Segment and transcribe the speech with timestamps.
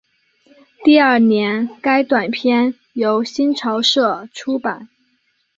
[0.83, 4.89] 第二年该短篇由新潮社出版。